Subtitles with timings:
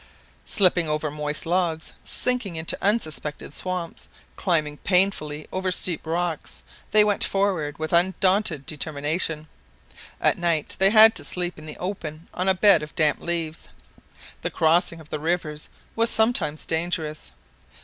[0.47, 7.23] Slipping over moist logs, sinking into unsuspected swamps, climbing painfully over steep rocks, they went
[7.23, 9.47] forward with undaunted determination.
[10.19, 13.69] At night they had to sleep in the open on a bed of damp leaves.
[14.41, 17.31] The crossing of rivers was sometimes dangerous.